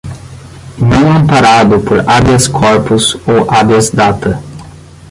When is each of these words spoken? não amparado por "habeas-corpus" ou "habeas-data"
não 0.79 1.15
amparado 1.15 1.79
por 1.79 1.99
"habeas-corpus" 2.09 3.13
ou 3.27 3.47
"habeas-data" 3.47 4.41